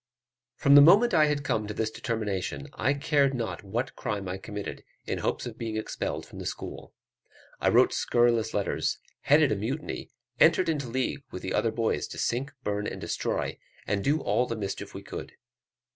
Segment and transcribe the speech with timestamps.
[0.55, 4.39] From the moment I had come to this determination, I cared not what crime I
[4.39, 6.95] committed, in hopes of being expelled from the school.
[7.59, 10.09] I wrote scurrilous letters, headed a mutiny,
[10.39, 14.19] entered into a league with the other boys to sink, burn and destroy, and do
[14.21, 15.33] all the mischief we could.